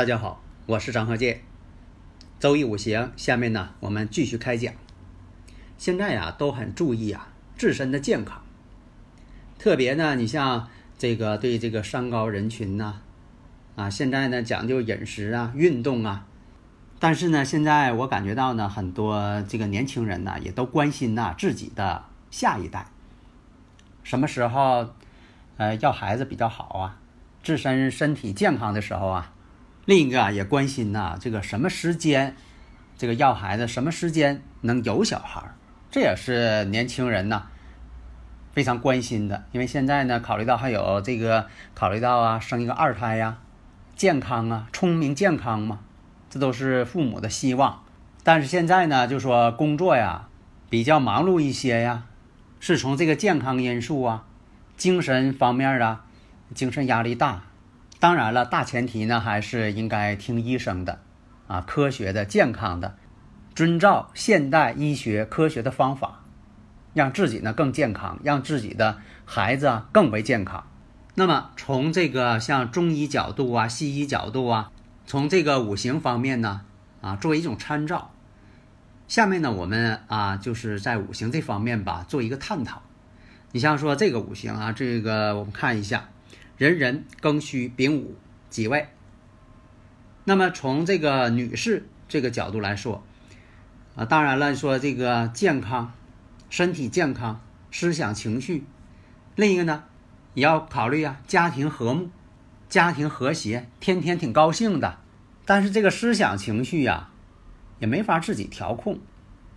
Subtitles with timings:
[0.00, 1.42] 大家好，我是张鹤剑。
[2.38, 4.72] 周易五行，下面呢我们继续开讲。
[5.76, 7.28] 现在呀都很注意啊
[7.58, 8.42] 自身的健康，
[9.58, 12.94] 特别呢你像这个对这个三高人群呐，
[13.76, 16.24] 啊现在呢讲究饮食啊、运动啊，
[16.98, 22.86] 但是呢现在我感觉到呢很多这个年轻人呢也都关心呐自己的下一代，
[24.02, 24.94] 什么时候
[25.58, 26.98] 呃要孩子比较好啊，
[27.42, 29.34] 自身身体健康的时候啊。
[29.90, 32.36] 另一个啊，也关心呐，这个什么时间，
[32.96, 35.56] 这个要孩子什么时间能有小孩儿，
[35.90, 37.48] 这也是年轻人呐
[38.52, 39.42] 非常关心的。
[39.50, 43.38] 因为现在呢，考虑到还有这个考虑到啊，生一个二胎呀，
[43.96, 45.80] 健康啊，聪明健康嘛，
[46.30, 47.82] 这都是父母的希望。
[48.22, 50.28] 但是现在呢，就说工作呀
[50.68, 52.04] 比较忙碌一些呀，
[52.60, 54.24] 是从这个健康因素啊，
[54.76, 56.04] 精神方面啊，
[56.54, 57.42] 精神压力大。
[58.00, 61.00] 当然了，大前提呢还是应该听医生的，
[61.46, 62.96] 啊，科学的、健康的，
[63.54, 66.24] 遵照现代医学科学的方法，
[66.94, 70.66] 让自己呢更健康，让自己的孩子更为健康。
[71.14, 74.72] 那么从这个像中医角度啊、西医角度啊，
[75.04, 76.62] 从这个五行方面呢，
[77.02, 78.12] 啊，作为一种参照。
[79.08, 82.80] 下面呢，我们啊就是在五行这方面吧做一个探讨。
[83.52, 86.08] 你像说这个五行啊，这个我们看一下。
[86.60, 88.16] 人人庚戌丙午
[88.50, 88.86] 己未。
[90.24, 93.02] 那么从这个女士这个角度来说，
[93.96, 95.94] 啊，当然了，说这个健康，
[96.50, 98.64] 身体健康，思想情绪，
[99.36, 99.84] 另一个呢，
[100.34, 102.10] 也要考虑啊，家庭和睦，
[102.68, 104.98] 家庭和谐，天天挺高兴的。
[105.46, 107.08] 但是这个思想情绪呀，
[107.78, 108.98] 也没法自己调控。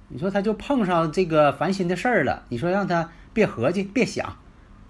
[0.07, 4.37] 你说他就碰上这个烦心的事儿了，你说让他别合计，别想，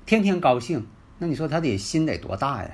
[0.05, 0.85] 天天高兴。
[1.17, 2.71] 那你说他得心得多大呀？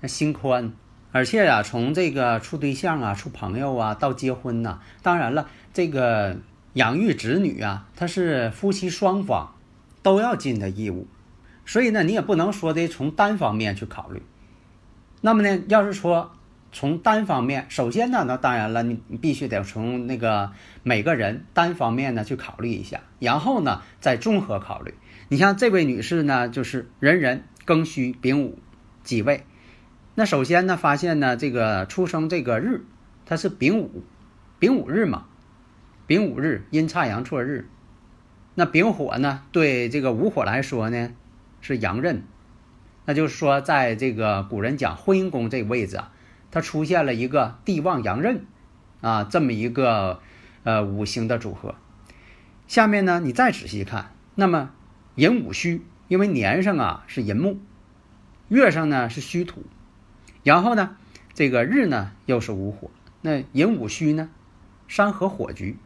[0.00, 0.72] 那心宽，
[1.10, 6.36] 而且呀，从这个处对象啊、处朋友啊到结婚呐，当然了，这个
[6.74, 9.56] 养育子女啊，他是夫妻双方
[10.02, 11.08] 都要尽的义务，
[11.66, 14.22] 所以呢，你也不能说的从单方面去考虑。
[15.20, 16.30] 那么呢，要是说
[16.70, 20.52] 从单方面，首先呢，那当然了，你你必须得从那个
[20.84, 24.94] 每个人单方面呢去考虑一下，然后呢再综合考虑。
[25.28, 27.42] 你像这位女士呢，就是人人。
[27.68, 28.58] 庚戌丙午
[29.04, 29.44] 己未，
[30.14, 32.86] 那首先呢，发现呢，这个出生这个日，
[33.26, 34.04] 它是丙午，
[34.58, 35.26] 丙午日嘛，
[36.06, 37.68] 丙午日阴差阳错日，
[38.54, 41.10] 那丙火呢，对这个午火来说呢，
[41.60, 42.22] 是阳刃，
[43.04, 46.10] 那就是说，在这个古人讲婚姻宫这个位置啊，
[46.50, 48.46] 它出现了一个地旺阳刃
[49.02, 50.20] 啊，这么一个
[50.62, 51.74] 呃五行的组合。
[52.66, 54.70] 下面呢，你再仔细看，那么
[55.16, 55.82] 寅午戌。
[56.08, 57.58] 因为年上啊是寅木，
[58.48, 59.62] 月上呢是戌土，
[60.42, 60.96] 然后呢
[61.34, 64.30] 这个日呢又是午火，那寅午戌呢
[64.88, 65.76] 山河火局，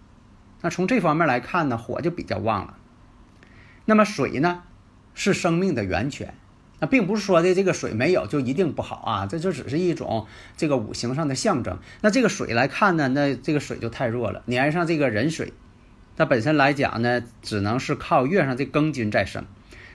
[0.60, 2.78] 那从这方面来看呢火就比较旺了。
[3.84, 4.62] 那么水呢
[5.12, 6.34] 是生命的源泉，
[6.78, 11.80] 那并不是说的这个水没有就一定不好啊，这就只是一种这个五行上的象征。
[12.00, 15.52] 那这个水来看呢，那这个水就太弱了，年上这个壬水，
[16.16, 19.44] 它本身来讲呢只能是靠月上这庚金再生。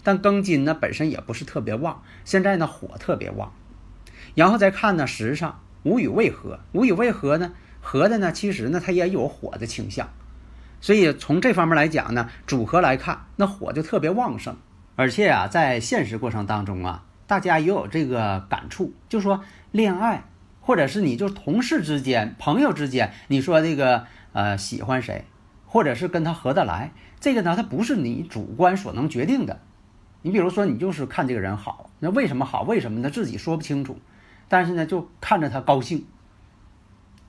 [0.03, 3.51] 但庚金呢本身也不是特别旺，现在呢火特别旺，
[4.35, 10.09] 然后再看呢时上无与未合，无与未合呢合的呢其实呢它也有火的倾向，
[10.81, 14.55] 所以从这方面来讲呢组合来看那火就特别旺盛，
[14.95, 20.23] 而且啊在现实过程当中啊大家也有这个感触，就说恋爱
[20.61, 25.25] 或者是你就同事之间、朋友之间，你说这个呃喜欢谁，
[25.65, 29.59] 或者是跟他合得来，这个呢它不是你主观所能决定的。
[30.27, 32.63] 你比如说，你就是看这个人好，那为什么好？
[32.63, 33.09] 为什么呢？
[33.09, 33.97] 自己说不清楚，
[34.49, 36.05] 但是呢，就看着他高兴，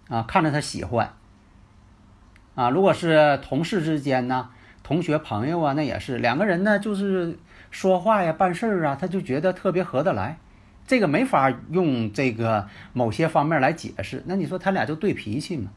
[0.08, 1.12] 啊，看着他喜欢，
[2.56, 4.50] 啊，如果是同事之间呢，
[4.82, 7.38] 同学朋友啊，那也是两个人呢，就是
[7.70, 10.40] 说话呀、办事儿啊，他就觉得特别合得来，
[10.84, 14.24] 这个没法用这个某些方面来解释。
[14.26, 15.70] 那你说他俩就对脾气嘛？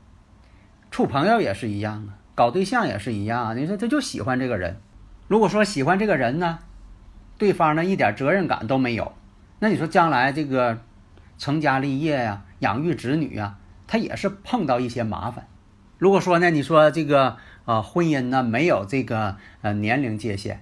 [0.89, 4.79] 处朋友也是一样啊，搞对象也是一样啊，你说他就喜欢这个人。
[5.27, 6.59] 如果说喜欢这个人呢，
[7.41, 9.13] 对方呢一点责任感都没有，
[9.57, 10.77] 那你说将来这个
[11.39, 13.55] 成家立业呀、养育子女呀，
[13.87, 15.47] 他也是碰到一些麻烦。
[15.97, 20.61] 如果说呢，你说这个呃婚姻呢没有这个呃年龄界限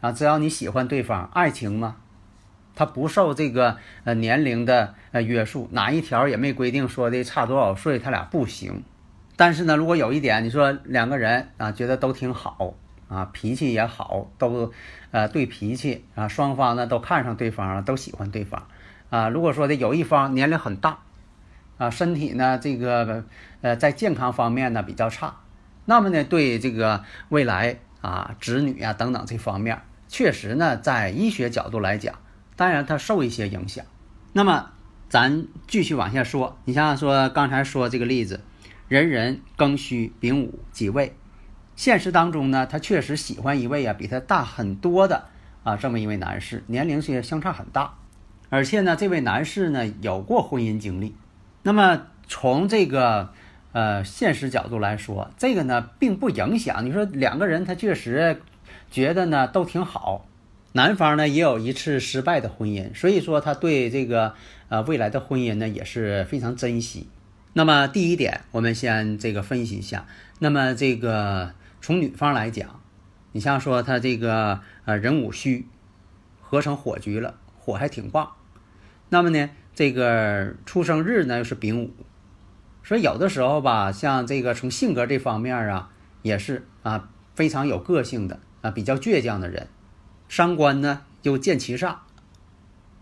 [0.00, 1.96] 啊，只要你喜欢对方，爱情嘛，
[2.76, 8.84] 它不受这个呃年龄的呃约束，哪一条也没规定说的差多少岁他俩不行。
[9.34, 12.74] 但是呢，如果有一点，你说两个人啊，觉得都挺好
[13.12, 14.72] 啊，脾气也好，都
[15.10, 18.66] 呃对脾气啊，双方呢都看上对方了，都喜欢对方
[19.10, 19.28] 啊。
[19.28, 21.00] 如果说的有一方年龄很大
[21.76, 23.24] 啊，身体呢这个
[23.60, 25.36] 呃在健康方面呢比较差，
[25.84, 32.14] 那么呢对这个未来啊子女啊等等这方面，确实呢在医学角度来讲，
[32.56, 33.84] 当然它受一些影响。
[34.32, 34.70] 那么
[35.10, 38.40] 咱继续往下说，你像说刚才说这个例子。
[38.88, 41.14] 人人庚戌丙午己未，
[41.74, 45.24] 现实当中呢，他确实喜欢一位啊比他大很多的
[45.64, 47.94] 啊这么一位男士，年龄是相差很大，
[48.50, 51.14] 而且呢，这位男士呢有过婚姻经历。
[51.62, 53.30] 那么从这个
[53.72, 56.84] 呃现实角度来说，这个呢并不影响。
[56.84, 58.42] 你说两个人他确实
[58.90, 60.26] 觉得呢都挺好，
[60.72, 64.34] 男方呢也有一次失败的婚姻，所以说他对这个
[64.68, 67.08] 呃未来的婚姻呢也是非常珍惜。
[67.54, 70.06] 那么第一点，我们先这个分析一下。
[70.38, 71.52] 那么这个
[71.82, 72.80] 从女方来讲，
[73.32, 75.66] 你像说他这个呃壬午戌
[76.40, 78.30] 合成火局了，火还挺旺。
[79.08, 81.90] 那么呢，这个出生日呢又是丙午，
[82.84, 85.90] 所以有的时候吧，像这个从性格这方面啊，
[86.22, 89.66] 也是啊非常有个性的啊，比较倔强的人。
[90.28, 91.96] 伤官呢又见其煞，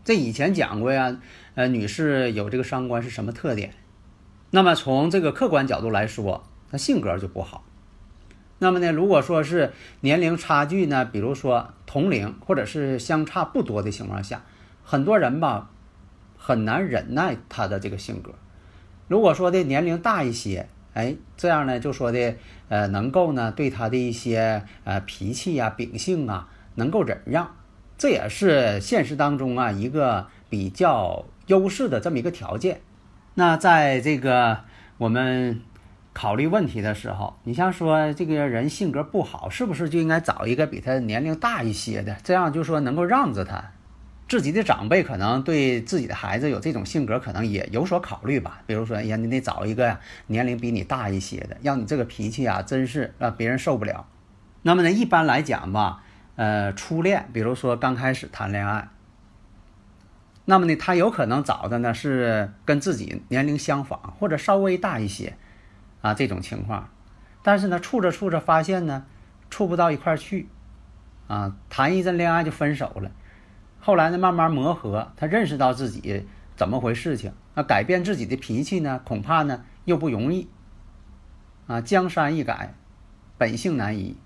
[0.03, 1.21] 这以前讲过呀。
[1.55, 3.75] 呃，女士有这个伤官是什么特点？
[4.51, 7.65] 那么从这个客观角度来说，她性格就不好。
[8.63, 9.73] 那么呢，如果说是
[10.03, 14.43] 年龄差距呢，比如说同龄或者是相差不多的情况下，
[14.85, 15.71] 很多人吧
[16.37, 18.33] 很难忍耐他的这个性格。
[19.09, 22.35] 如果说的年龄大一些，哎，这样呢就说的
[22.69, 27.57] 呃能够呢对他的一些呃脾气呀、秉性啊能够忍让，
[27.97, 32.83] 这也是现实当中啊一个比较优势的这么一个条件。
[33.35, 34.59] 那在这个
[34.99, 35.63] 我们
[36.13, 42.17] 考虑问题的时候，你像说这个人性格不好，是不是就应该找一个比他年龄大一些的？
[42.23, 43.63] 这样就说能够让着他。
[44.29, 48.63] 自己的长辈可能对自己的孩子有这种性格，可能也有所考虑吧。
[48.65, 49.99] 比如说，哎呀，你得找一个呀
[50.29, 54.07] 年龄比你大一些的，让你这个脾气啊，真是让别人受不了。
[54.63, 56.05] 那么呢，一般来讲吧，
[56.37, 58.89] 呃，初恋，比如说刚开始谈恋爱。
[60.45, 65.37] 那么呢，他有可能找的呢是跟自己年龄相仿或者稍微大一些，
[66.01, 66.89] 啊这种情况，
[67.43, 69.05] 但是呢处着处着发现呢
[69.49, 70.49] 处不到一块去，
[71.27, 73.11] 啊谈一阵恋爱就分手了，
[73.81, 76.27] 后来呢慢慢磨合，他认识到自己
[76.57, 80.49] 怎么回事情，啊改变自己的脾气呢恐怕呢又不容易，
[81.67, 82.75] 啊江山易改，
[83.39, 84.17] 本性难移，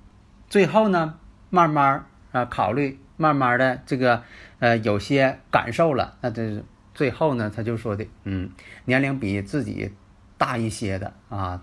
[0.49, 1.19] 最后呢
[1.51, 2.99] 慢慢啊考虑。
[3.17, 4.25] 慢慢的，这个
[4.59, 8.51] 呃有些感受了，那这最后呢，他就说的，嗯，
[8.87, 9.93] 年龄比自己
[10.39, 11.63] 大一些的啊，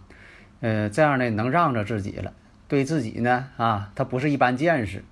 [0.60, 2.34] 呃，这样呢能让着自己了，
[2.68, 5.04] 对自己呢啊，他不是一般见识。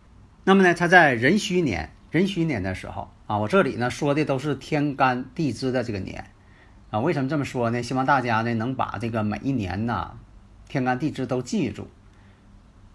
[0.43, 6.25] 那么呢，他在壬戌年，壬戌年的时候啊，我这里呢说的都是天干地支的这个年
[6.91, 6.99] 啊。
[6.99, 7.83] 为什么这么说呢？
[7.83, 10.17] 希望大家呢能把这个每一年呢
[10.67, 11.87] 天干地支都记住。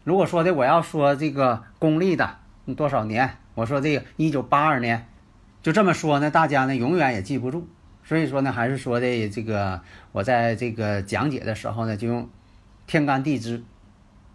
[0.03, 2.38] 如果说的我要说这个公历的。
[2.79, 3.37] 多少年？
[3.55, 5.07] 我说这个一九八二年，
[5.61, 7.69] 就这么说呢，大家呢永远也记不住。
[8.05, 9.81] 所以说呢，还是说的这个，
[10.13, 12.29] 我在这个讲解的时候呢，就用
[12.87, 13.65] 天干地支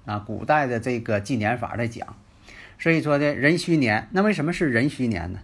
[0.05, 2.15] 啊，古代的这个纪年法来讲。
[2.77, 5.39] 所以说的壬戌年，那为什么是壬戌年呢？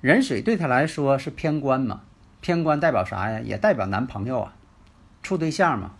[0.00, 2.02] 壬水对他来说是偏官嘛，
[2.40, 3.40] 偏官代表啥呀？
[3.40, 4.54] 也代表男朋友啊，
[5.22, 5.92] 处对象嘛。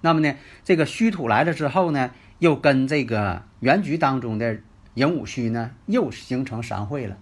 [0.00, 4.58] 那么呢，这个戌土来了之后呢，又跟这个原局当中的。
[4.94, 7.16] 寅午戌呢，又形成三会了，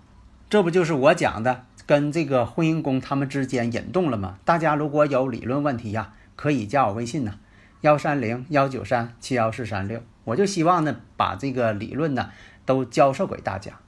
[0.48, 4.38] 这不就是我讲的跟这个婚姻宫他们之间引动了吗？
[4.44, 7.38] 大家如果有理论问题呀，可以加我微信呢，
[7.82, 10.02] 幺三零幺九三七幺四三六。
[10.24, 12.30] 我就希望呢，把这个理论呢
[12.64, 13.78] 都教授给大家，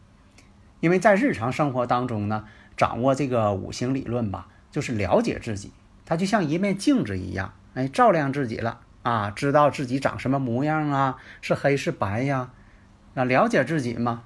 [0.78, 2.44] 因为在日常生活当中呢，
[2.76, 5.72] 掌握这个五行理论吧，就是了解自己，
[6.06, 12.50] 它就像一面镜子一样，哎，照亮自己了啊，知道自己长什么模样啊，是黑是白呀。
[13.14, 14.22] 啊，了解自己吗？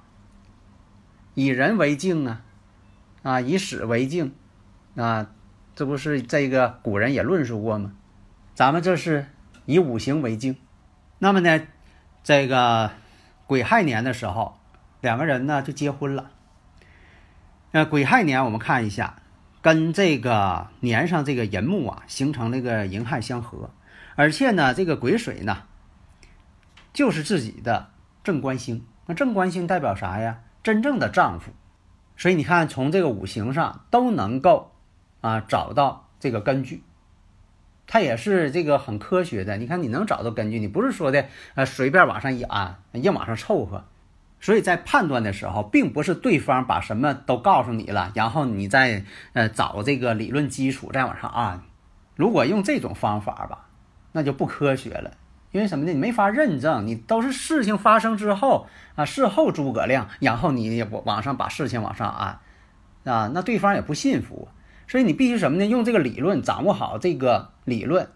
[1.33, 2.43] 以人为镜啊，
[3.23, 4.35] 啊，以史为镜，
[4.95, 5.31] 啊，
[5.75, 7.93] 这不是这个古人也论述过吗？
[8.53, 9.25] 咱们这是
[9.65, 10.57] 以五行为镜。
[11.19, 11.65] 那么呢，
[12.21, 12.91] 这个
[13.47, 14.59] 癸亥年的时候，
[14.99, 16.31] 两个人呢就结婚了。
[17.71, 19.15] 呃，癸亥年我们看一下，
[19.61, 23.71] 跟这个年上这个寅木啊形成了一个寅亥相合，
[24.15, 25.63] 而且呢，这个癸水呢
[26.91, 27.89] 就是自己的
[28.23, 28.85] 正官星。
[29.05, 30.41] 那正官星代表啥呀？
[30.61, 31.51] 真正的丈夫。
[32.15, 34.71] 所以你看，从这个五行上都能够
[35.21, 36.83] 啊找到这个根据。
[37.85, 43.83] 它也是这个很科学的，你看你能找到根据，你不是说的呃随便往上一安，硬往上凑合。
[44.39, 49.03] 所以在判断的时候，并不是对方把什么都告诉你了，然后你再
[49.33, 51.61] 呃找这个理论基础再往上安。
[52.15, 53.67] 如果用这种方法吧，
[54.11, 55.11] 那就不科学了，
[55.53, 55.91] 因为什么呢？
[55.91, 62.39] 你没法认证，你都是事情发生之后啊，事后诸葛亮，然后你也往上把事情往上安
[63.05, 64.47] 啊，那对方也不信服。
[64.87, 65.65] 所以你必须什么呢？
[65.65, 68.09] 用这个理论掌握好这个理论，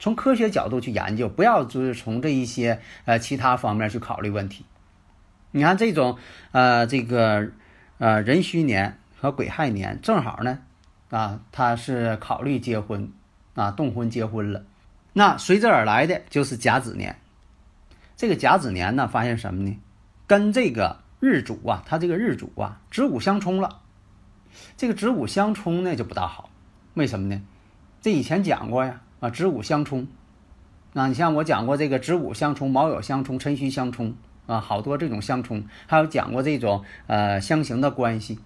[0.00, 4.66] 从科学角度去研究，不要就是从这一些呃其他方面去考虑问题。
[5.52, 6.18] 你看这种
[6.50, 7.48] 呃这个
[7.98, 10.58] 呃壬戌年和癸亥年正好呢
[11.10, 13.08] 啊，他是考虑结婚
[13.54, 14.64] 啊动婚结婚了。
[15.12, 17.16] 那随之而来的就是甲子年。
[18.16, 19.78] 这个甲子年呢，发现什么呢？
[20.26, 23.80] 跟这个日主啊，他这个日主啊子午相冲了。
[24.76, 26.50] 这个子午相冲呢就不大好，
[26.94, 27.42] 为什么呢？
[28.00, 30.06] 这以前讲过呀，啊子午相冲，
[30.92, 34.14] 那你像我讲过这个子午相冲、卯酉相冲、辰戌相冲
[34.46, 38.38] 啊，好多这种相冲，还有讲过这种呃相刑的关系，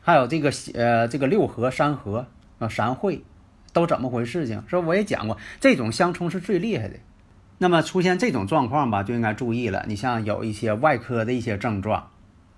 [0.00, 2.26] 还有这个呃这个六合、三合
[2.58, 3.22] 啊、三会
[3.72, 4.62] 都怎么回事情？
[4.68, 6.96] 说我也讲过，这种相冲是最厉害的。
[7.58, 9.84] 那么出现这种状况吧，就应该注意了。
[9.86, 12.10] 你像有一些外科的一些症状。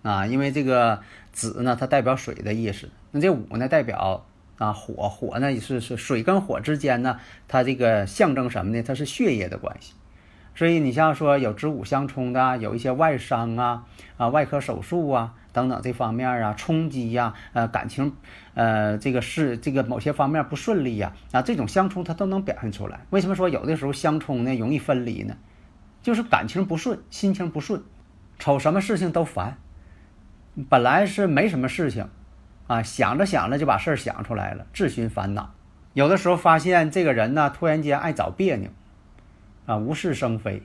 [0.02, 1.00] 啊，因为这个
[1.32, 2.88] 子呢，它代表水的意思。
[3.12, 4.26] 那这午呢，代表
[4.58, 8.82] 啊火，火呢是是水跟火之间呢，它这个象征什么呢？
[8.82, 9.92] 它是血液的关系。
[10.54, 13.84] 所以你像说有子午相冲的，有一些外伤啊
[14.16, 18.14] 啊，外科手术啊等等这方面啊，冲击呀，呃感情，
[18.54, 23.00] 呃这个是这个某些方面不顺利呀啊，这种相冲它都能表现出来。
[23.10, 25.36] 为什么说有的时候相冲呢容易分离呢？
[26.02, 27.82] 就是感情不顺，心情不顺，
[28.38, 29.56] 瞅什么事情都烦。
[30.68, 32.08] 本来是没什么事情，
[32.66, 35.54] 啊，想着想着就把事儿想出来了，自寻烦恼。
[35.94, 38.70] 有的时候发现这个人呢，突然间爱找别扭，
[39.66, 40.62] 啊，无事生非，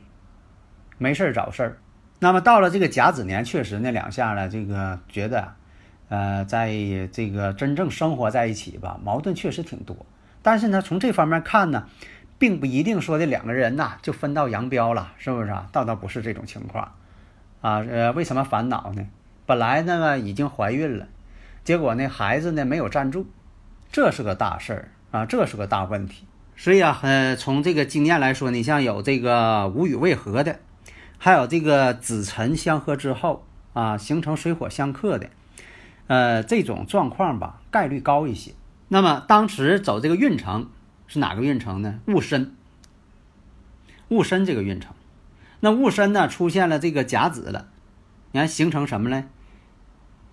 [0.98, 1.78] 没事找事儿。
[2.20, 5.54] 那么到了这个甲子年，确实那两下呢，这个觉得，
[6.10, 6.72] 呃，在
[7.12, 9.96] 这个真正生活在一起吧，矛盾确实挺多。
[10.42, 11.88] 但是呢，从这方面看呢，
[12.40, 15.68] 并不一定说这两个人呐就分道扬镳了，是不是啊？
[15.72, 16.94] 倒倒不是这种情况，
[17.62, 19.06] 啊，呃，为什么烦恼呢？
[19.46, 21.08] 本来呢已经怀孕了，
[21.64, 23.28] 结果呢孩子呢没有站住，
[23.92, 26.26] 这是个大事儿啊，这是个大问题。
[26.60, 30.60] 所以啊，呃，从这个经验来说，你像有这个无与未合的，
[31.20, 35.30] 还有这个子辰相合之后啊，形成水火相克的，
[36.08, 38.54] 呃，这种状况吧，概率高一些。
[38.88, 40.72] 那么当时走这个运程
[41.06, 42.00] 是哪个运程呢？
[42.08, 42.56] 戊申，
[44.08, 44.96] 戊申这个运程，
[45.60, 47.68] 那戊申呢出现了这个甲子了，
[48.32, 49.26] 你看形成什么呢？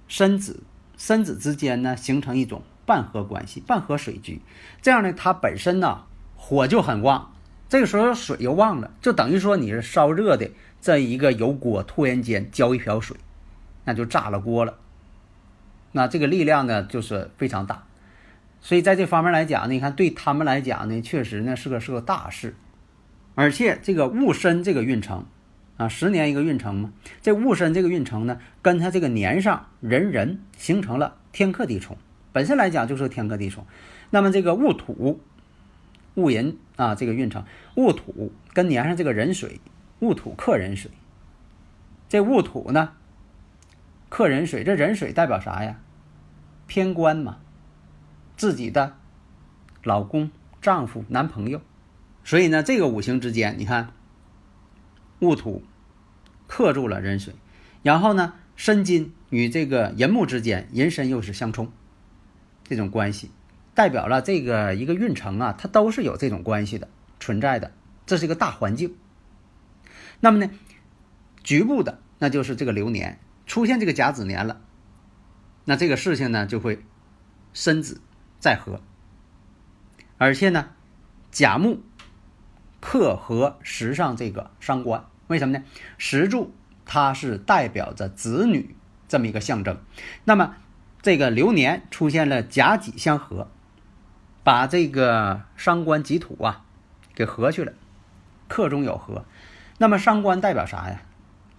[0.09, 0.63] 申子、
[0.97, 4.41] 申子之间呢，形成一种半合关系，半合水局。
[4.81, 6.05] 这样呢，它本身呢
[6.47, 7.33] 火就很旺，
[7.71, 13.17] 这个时候水又旺了，就等于说你是烧热的这一个油锅，突然间浇一瓢水，
[13.87, 14.77] 那就炸了锅了。
[15.93, 17.85] 那这个力量呢，就是非常大。
[18.61, 22.55] 所以在这方面来讲呢，你看对他们来讲呢，确实呢是个是个大事，
[23.35, 25.25] 而且这个戊申这个运程。
[25.79, 31.97] 啊，十年一个运程嘛，这戊申这个运程呢，跟他这个年上人人形成了天克地冲，
[32.33, 33.67] 本身来讲就是天克地冲。
[34.11, 35.21] 那么这个戊土、
[36.15, 37.45] 戊寅啊，这个运程，
[37.75, 39.61] 戊土跟年上这个人水，
[40.01, 40.91] 戊土克人水。
[42.09, 42.93] 这戊土呢，
[44.09, 45.81] 克人水，这人水代表啥呀？
[46.67, 47.39] 偏官嘛，
[48.37, 48.97] 自己的
[49.83, 50.31] 老公、
[50.63, 51.61] 丈夫、男朋友。
[52.25, 53.91] 所以呢，这个五行之间，你看。
[55.21, 55.63] 戊土
[56.47, 57.35] 克住了壬水，
[57.83, 61.73] 然后呢，申金与这个寅木之间，寅申又是相冲，
[62.65, 63.31] 这种关系
[63.75, 66.89] 代表了这个一个运程啊，它都是有这种关系的
[67.21, 67.73] 存在的，
[68.07, 68.97] 这是一个大环境。
[70.21, 70.51] 那么呢，
[71.43, 74.61] 局部的那就是这个流年出现这个甲子年了，
[75.65, 76.85] 那这个事情呢就会
[77.53, 78.01] 申子
[78.39, 78.81] 再合，
[80.19, 80.71] 而且呢，
[81.31, 81.83] 甲木。
[82.87, 85.65] 克合时上这个伤官，为什么呢？
[85.97, 86.53] 石柱
[86.85, 88.77] 它是代表着子女
[89.09, 89.81] 这么一个象征。
[90.25, 90.57] 那么
[91.01, 93.51] 这个流年出现了甲己相合，
[94.45, 96.63] 把这个伤官己土啊
[97.15, 97.73] 给合去了。
[98.47, 99.25] 克中有合。
[99.79, 101.03] 那么伤官代表啥呀？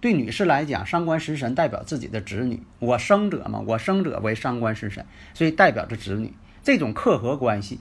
[0.00, 2.62] 对女士来讲，伤官食神代表自己的子女。
[2.78, 6.32] 我生者嘛，我生者为伤官食神，所以代表着子女。
[6.62, 7.80] 这种克合关系，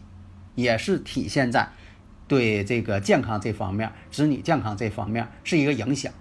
[0.56, 1.70] 也是体现在
[2.28, 6.12] 对这个健康这方面，子女健康这方面是一个影响。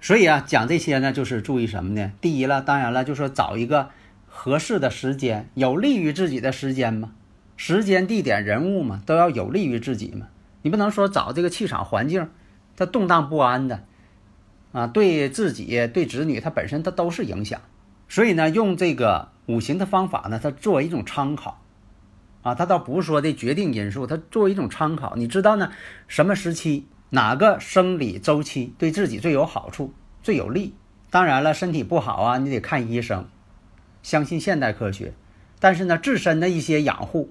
[0.00, 2.12] 所以啊，讲这些呢，就是注意什么呢？
[2.20, 3.90] 第一了，当然了，就说找一个
[4.26, 7.12] 合适的时间，有利于自己的时间嘛，
[7.56, 10.28] 时间、地点、人物嘛，都要有利于自己嘛。
[10.62, 12.28] 你不能说找这个气场环境，
[12.76, 13.84] 它动荡不安的。
[14.72, 17.60] 啊，对自己、对子女，它本身它都是影响，
[18.08, 21.62] 所以呢，用这个五行的方法呢，它作为一种参考，
[22.42, 25.14] 啊，它倒不是说的决定因素，它作为一种参考。
[25.14, 25.70] 你知道呢，
[26.08, 29.94] 什么时期哪个生理周期对自己最有好处、
[30.24, 30.74] 最有利？
[31.08, 33.28] 当然了，身体不好啊，你得看医生，
[34.02, 35.14] 相信现代科学，
[35.60, 37.30] 但是呢，自身的一些养护